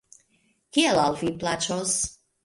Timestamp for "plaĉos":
1.43-1.93